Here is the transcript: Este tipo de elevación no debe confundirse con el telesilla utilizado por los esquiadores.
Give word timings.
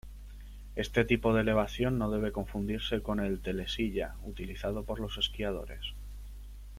Este 0.75 1.05
tipo 1.05 1.31
de 1.31 1.41
elevación 1.41 1.99
no 1.99 2.09
debe 2.09 2.31
confundirse 2.31 3.03
con 3.03 3.19
el 3.19 3.39
telesilla 3.39 4.15
utilizado 4.25 4.83
por 4.83 4.99
los 4.99 5.19
esquiadores. 5.19 5.93